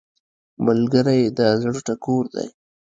ملګری 0.65 1.21
د 1.37 1.39
زړه 1.61 1.79
ټکور 1.87 2.25
دی 2.35 2.47